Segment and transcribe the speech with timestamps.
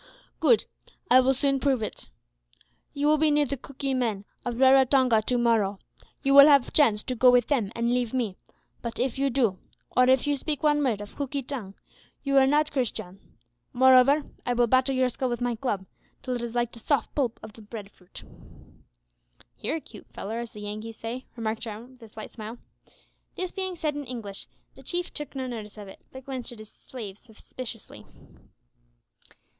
[0.39, 0.65] "Good,
[1.11, 2.09] I will soon prove it.
[2.91, 5.77] You will be near the Cookee men of Raratonga to morrow.
[6.23, 8.35] You will have chance to go with them and leave me;
[8.81, 9.59] but if you do,
[9.95, 11.75] or if you speak one word of Cookee tongue
[12.23, 13.19] you are not Christian.
[13.73, 15.85] Moreover, I will batter your skull with my club,
[16.23, 18.23] till it is like the soft pulp of the bread fruit."
[19.59, 22.57] "You're a cute fellar, as the Yankees say," remarked Jarwin, with a slight smile.
[23.35, 26.57] This being said in English, the Chief took no notice of it, but glanced at
[26.57, 28.07] his slave suspiciously.